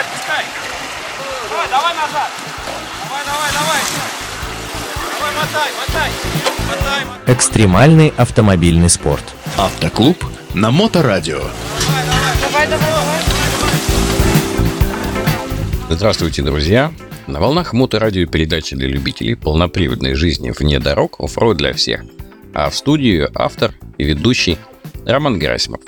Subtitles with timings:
[0.00, 0.44] отпускай.
[1.50, 2.30] Давай, давай назад.
[3.04, 3.80] Давай, давай, давай.
[5.18, 6.10] Давай, мотай, мотай.
[6.68, 7.34] Мотай, мотай.
[7.34, 9.24] Экстремальный автомобильный спорт.
[9.56, 10.24] Автоклуб
[10.54, 11.38] на Моторадио.
[11.38, 13.40] Давай, давай, давай.
[15.90, 16.92] Здравствуйте, друзья!
[17.26, 22.02] На волнах моторадио передачи для любителей полноприводной жизни вне дорог оффроуд для всех.
[22.54, 24.56] А в студию автор и ведущий
[25.04, 25.80] Роман Герасимов.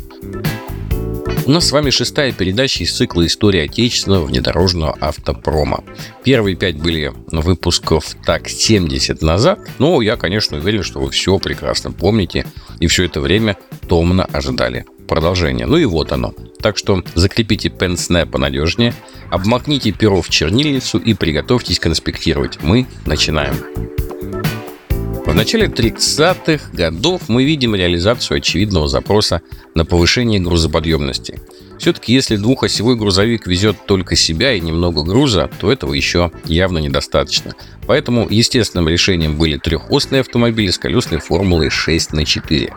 [1.44, 5.82] У нас с вами шестая передача из цикла истории отечественного внедорожного автопрома.
[6.22, 11.90] Первые пять были выпусков так 70 назад, но я, конечно, уверен, что вы все прекрасно
[11.90, 12.46] помните
[12.78, 13.56] и все это время
[13.88, 15.66] томно ожидали продолжения.
[15.66, 16.32] Ну и вот оно.
[16.60, 18.94] Так что закрепите пенсне понадежнее,
[19.28, 22.60] обмакните перо в чернильницу и приготовьтесь конспектировать.
[22.62, 23.56] Мы начинаем.
[25.32, 29.40] В начале 30-х годов мы видим реализацию очевидного запроса
[29.74, 31.40] на повышение грузоподъемности.
[31.78, 37.54] Все-таки если двухосевой грузовик везет только себя и немного груза, то этого еще явно недостаточно.
[37.86, 42.74] Поэтому естественным решением были трехосные автомобили с колесной формулой 6 на 4.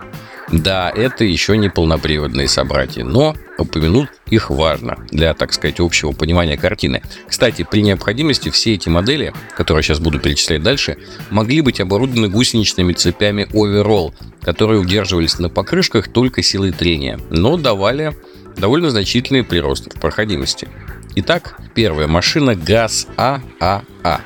[0.51, 6.55] Да, это еще не полноприводные собратья, но упомянуть их важно для, так сказать, общего понимания
[6.55, 7.01] картины.
[7.27, 10.97] Кстати, при необходимости все эти модели, которые я сейчас буду перечислять дальше,
[11.31, 18.15] могли быть оборудованы гусеничными цепями Overall, которые удерживались на покрышках только силой трения, но давали
[18.55, 20.67] довольно значительный прирост в проходимости.
[21.15, 24.21] Итак, первая машина ГАЗ ААА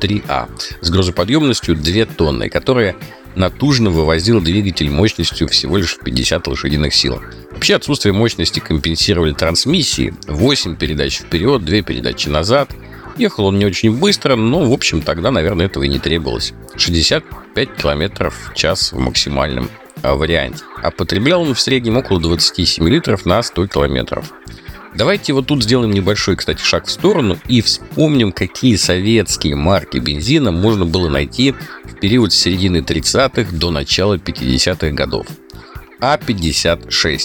[0.00, 0.48] 3А
[0.80, 2.94] с грузоподъемностью 2 тонны, которая
[3.36, 7.20] натужно вывозил двигатель мощностью всего лишь в 50 лошадиных сил.
[7.52, 10.14] Вообще отсутствие мощности компенсировали трансмиссии.
[10.26, 12.70] 8 передач вперед, 2 передачи назад.
[13.16, 16.52] Ехал он не очень быстро, но, в общем, тогда, наверное, этого и не требовалось.
[16.76, 19.70] 65 км в час в максимальном
[20.02, 20.64] варианте.
[20.82, 24.32] А потреблял он в среднем около 27 литров на 100 километров.
[24.96, 30.52] Давайте вот тут сделаем небольшой, кстати, шаг в сторону и вспомним, какие советские марки бензина
[30.52, 31.54] можно было найти
[31.84, 35.26] в период с середины 30-х до начала 50-х годов.
[36.00, 37.20] А-56.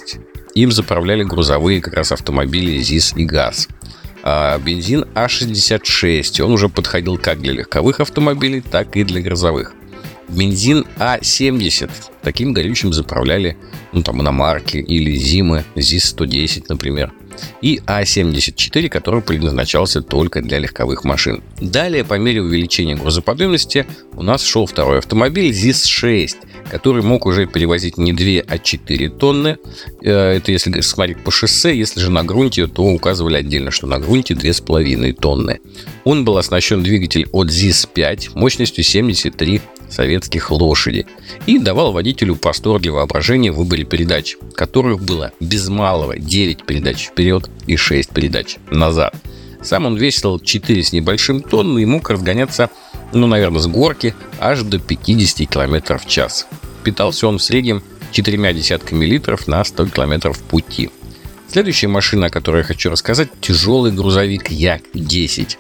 [0.54, 3.70] Им заправляли грузовые как раз автомобили ЗИС и ГАЗ.
[4.24, 9.74] А бензин А66, он уже подходил как для легковых автомобилей, так и для грузовых.
[10.28, 11.90] Бензин А70.
[12.22, 13.56] Таким горючим заправляли
[13.94, 17.14] ну, там, иномарки или зимы, ЗИС-110, например
[17.62, 21.44] и А-74, который предназначался только для легковых машин.
[21.60, 26.36] Далее, по мере увеличения грузоподъемности, у нас шел второй автомобиль ЗИС-6,
[26.70, 29.58] который мог уже перевозить не 2, а 4 тонны.
[30.02, 34.00] Э, это если смотреть по шоссе, если же на грунте, то указывали отдельно, что на
[34.00, 35.60] грунте 2,5 тонны.
[36.04, 41.06] Он был оснащен двигателем от ЗИС-5 мощностью 73 советских лошади
[41.46, 47.08] и давал водителю простор для воображения в выборе передач, которых было без малого 9 передач
[47.08, 49.14] вперед и 6 передач назад.
[49.62, 52.70] Сам он весил 4 с небольшим тонн и мог разгоняться,
[53.14, 56.48] ну, наверное, с горки аж до 50 км в час.
[56.84, 60.90] Питался он в среднем четырьмя десятками литров на 100 км пути.
[61.48, 65.58] Следующая машина, о которой я хочу рассказать, тяжелый грузовик Як-10.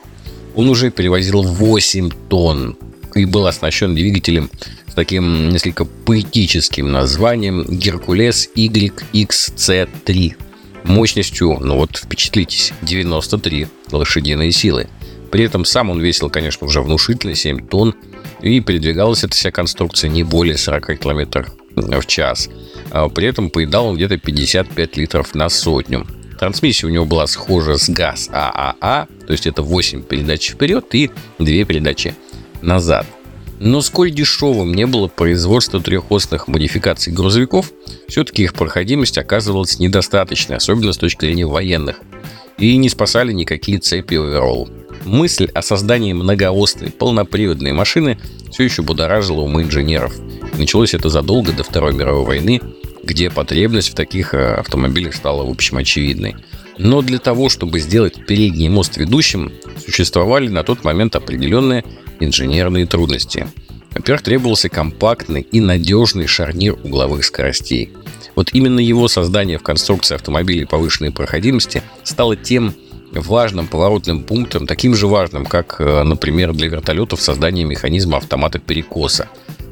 [0.56, 2.78] Он уже перевозил 8 тонн
[3.16, 4.49] и был оснащен двигателем
[4.88, 10.35] с таким несколько поэтическим названием Геркулес YXC3
[10.83, 14.88] мощностью, ну вот впечатлитесь, 93 лошадиные силы.
[15.31, 17.95] При этом сам он весил, конечно, уже внушительно 7 тонн,
[18.41, 22.49] и передвигалась эта вся конструкция не более 40 км в час.
[22.89, 26.05] А при этом поедал он где-то 55 литров на сотню.
[26.38, 31.11] Трансмиссия у него была схожа с ГАЗ ААА, то есть это 8 передач вперед и
[31.38, 32.16] 2 передачи
[32.61, 33.05] назад.
[33.59, 37.72] Но сколь дешевым не было производство трехосных модификаций грузовиков,
[38.07, 42.01] все-таки их проходимость оказывалась недостаточной, особенно с точки зрения военных.
[42.57, 44.67] И не спасали никакие цепи оверолл.
[45.05, 48.19] Мысль о создании многоосной полноприводной машины
[48.51, 50.16] все еще будоражила умы инженеров.
[50.57, 52.61] Началось это задолго до Второй мировой войны,
[53.03, 56.35] где потребность в таких э, автомобилях стала, в общем, очевидной.
[56.78, 59.52] Но для того, чтобы сделать передний мост ведущим,
[59.84, 61.84] существовали на тот момент определенные
[62.23, 63.47] инженерные трудности.
[63.94, 67.91] Во-первых, требовался компактный и надежный шарнир угловых скоростей.
[68.35, 72.73] Вот именно его создание в конструкции автомобилей повышенной проходимости стало тем
[73.14, 79.28] важным поворотным пунктом, таким же важным, как, э, например, для вертолетов создание механизма автомата перекоса.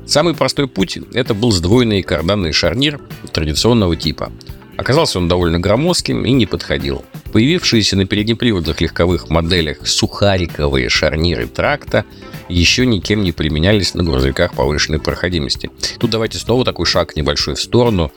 [0.06, 3.00] Самый простой путь– это был сдвоенный карданный шарнир
[3.32, 4.32] традиционного типа.
[4.76, 7.06] Оказался он довольно громоздким и не подходил.
[7.32, 12.06] Появившиеся на переднеприводных легковых моделях сухариковые шарниры тракта
[12.50, 15.70] еще никем не применялись на грузовиках повышенной проходимости.
[16.00, 18.12] Тут давайте снова такой шаг небольшой в сторону.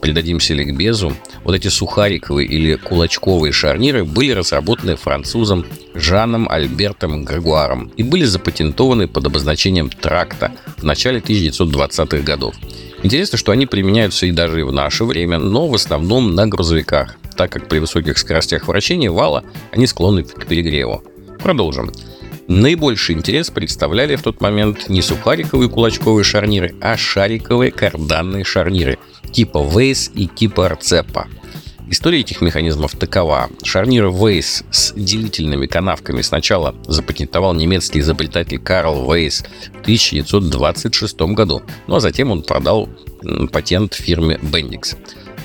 [0.00, 1.12] придадимся ликбезу,
[1.44, 5.64] вот эти сухариковые или кулачковые шарниры были разработаны французом
[5.94, 12.54] Жаном Альбертом Грегуаром и были запатентованы под обозначением тракта в начале 1920-х годов.
[13.02, 17.16] Интересно, что они применяются и даже и в наше время, но в основном на грузовиках,
[17.36, 21.02] так как при высоких скоростях вращения вала они склонны к перегреву.
[21.42, 21.92] Продолжим.
[22.48, 28.98] Наибольший интерес представляли в тот момент не сухариковые кулачковые шарниры, а шариковые карданные шарниры
[29.30, 31.28] типа Вейс и типа Рцепа.
[31.90, 33.50] История этих механизмов такова.
[33.62, 41.96] Шарниры Вейс с делительными канавками сначала запатентовал немецкий изобретатель Карл Вейс в 1926 году, ну
[41.96, 42.88] а затем он продал
[43.52, 44.96] патент фирме Bendix.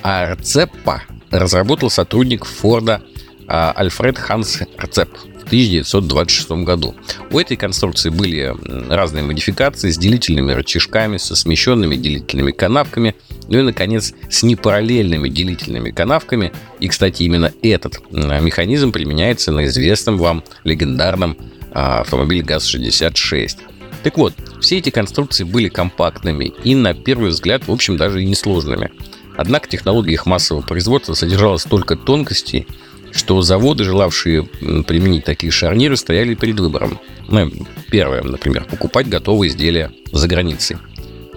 [0.04, 3.02] А Рцепа разработал сотрудник Форда
[3.48, 6.96] а, Альфред Ханс Рцеп в 1926 году.
[7.30, 8.56] У этой конструкции были
[8.92, 13.16] разные модификации с делительными рычажками, со смещенными делительными канавками,
[13.50, 16.52] ну и, наконец, с непараллельными делительными канавками.
[16.80, 21.38] И, кстати, именно этот механизм применяется на известном вам легендарном
[21.72, 23.58] а, автомобиле ГАЗ-66.
[24.02, 28.26] Так вот, все эти конструкции были компактными и, на первый взгляд, в общем, даже и
[28.26, 28.92] несложными.
[29.38, 32.68] Однако технология их массового производства содержала столько тонкостей,
[33.14, 37.00] что заводы, желавшие применить такие шарниры, стояли перед выбором.
[37.30, 37.52] Ну,
[37.90, 40.78] первое, например, покупать готовые изделия за границей.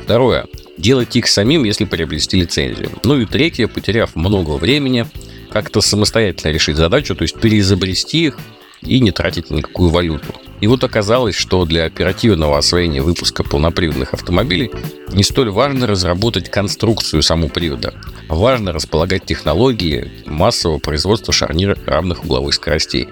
[0.03, 0.47] Второе,
[0.79, 2.91] делать их самим, если приобрести лицензию.
[3.05, 5.07] Ну и третье, потеряв много времени,
[5.51, 8.39] как-то самостоятельно решить задачу, то есть переизобрести их
[8.83, 10.35] и не тратить никакую валюту.
[10.61, 14.71] И вот оказалось, что для оперативного освоения выпуска полноприводных автомобилей
[15.13, 17.95] не столь важно разработать конструкцию саму привода.
[18.29, 23.09] Важно располагать технологии массового производства шарнира равных угловых скоростей.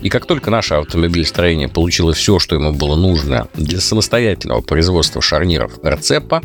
[0.00, 5.78] И как только наше автомобилестроение получило все, что ему было нужно для самостоятельного производства шарниров
[5.84, 6.42] РЦПа,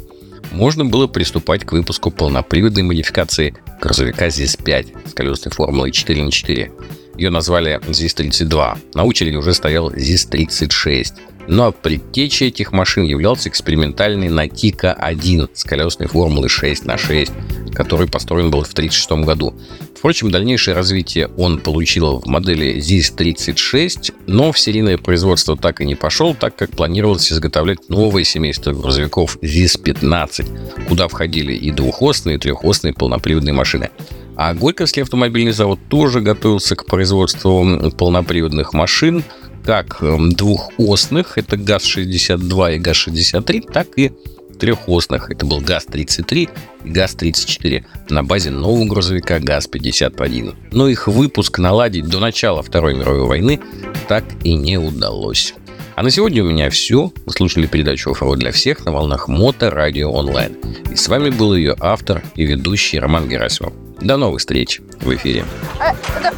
[0.52, 6.72] можно было приступать к выпуску полноприводной модификации грузовика ЗИС-5 с колесной формулой 4 на 4
[7.18, 8.78] ее назвали ЗИС-32.
[8.94, 11.14] На очереди уже стоял ЗИС-36.
[11.48, 17.32] Ну а предтечей этих машин являлся экспериментальный Натика-1 с колесной формулой 6 на 6,
[17.78, 19.54] который построен был в 1936 году.
[19.96, 25.94] Впрочем, дальнейшее развитие он получил в модели ZIS-36, но в серийное производство так и не
[25.94, 32.94] пошел, так как планировалось изготовлять новое семейство грузовиков ZIS-15, куда входили и двухосные, и трехосные
[32.94, 33.92] полноприводные машины.
[34.36, 39.24] А Горьковский автомобильный завод тоже готовился к производству полноприводных машин,
[39.64, 44.14] как эм, двухосных, это ГАЗ-62 и ГАЗ-63, так и
[44.58, 46.50] трехосных, это был ГАЗ-33
[46.84, 50.56] и ГАЗ-34 на базе нового грузовика ГАЗ-51.
[50.72, 53.60] Но их выпуск наладить до начала Второй мировой войны
[54.08, 55.54] так и не удалось.
[55.98, 57.12] А на сегодня у меня все.
[57.26, 60.56] Вы слушали передачу «ОФРО для всех» на волнах Мото Радио Онлайн.
[60.92, 63.74] И с вами был ее автор и ведущий Роман Герасимов.
[64.00, 65.44] До новых встреч в эфире.
[65.80, 65.94] Э,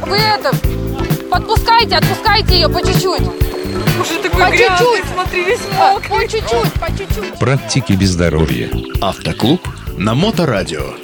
[0.06, 0.56] вы это,
[1.30, 3.22] подпускайте, отпускайте ее по чуть-чуть.
[4.00, 5.04] Уже такой По грязный, чуть-чуть.
[5.12, 6.28] смотри, весь По мокрый.
[6.28, 7.38] чуть-чуть, по чуть-чуть.
[7.38, 8.70] Практики без здоровья.
[9.00, 9.60] Автоклуб
[9.96, 10.94] на Моторадио.